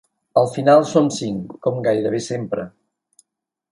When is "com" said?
1.67-1.77